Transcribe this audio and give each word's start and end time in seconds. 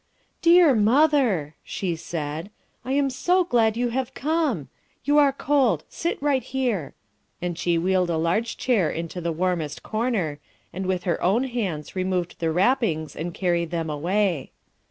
"Dear 0.41 0.73
mother," 0.73 1.55
she 1.63 1.95
said, 1.95 2.49
"I 2.83 2.93
am 2.93 3.11
so 3.11 3.43
glad 3.43 3.77
you 3.77 3.89
have 3.89 4.15
come! 4.15 4.67
You 5.03 5.19
are 5.19 5.31
cold; 5.31 5.83
sit 5.89 6.19
right 6.23 6.41
here," 6.41 6.95
and 7.39 7.55
she 7.55 7.77
wheeled 7.77 8.09
a 8.09 8.17
large 8.17 8.57
chair 8.57 8.89
into 8.89 9.21
the 9.21 9.31
warmest 9.31 9.83
corner, 9.83 10.39
and 10.73 10.87
with 10.87 11.03
her 11.03 11.21
own 11.21 11.43
hands 11.43 11.95
removed 11.95 12.39
the 12.39 12.49
wrappings 12.51 13.15
and 13.15 13.31
carried 13.31 13.69
them 13.69 13.91
away. 13.91 14.49